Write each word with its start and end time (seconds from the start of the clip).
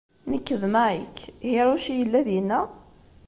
Nekk 0.31 0.47
d 0.61 0.63
Mike. 0.75 1.23
Hiroshi 1.51 1.93
yella 1.99 2.21
dinna? 2.27 2.61